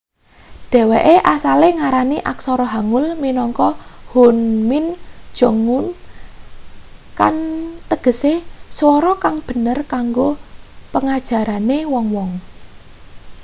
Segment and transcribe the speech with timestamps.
[0.71, 3.69] dheweke asale ngarani aksara hangeul minangka
[4.11, 4.85] hunmin
[5.37, 5.85] jeongum
[7.19, 7.35] kang
[7.89, 8.33] tegese
[8.77, 10.29] swara kang bener kanggo
[10.93, 12.31] pengajarane wong-wong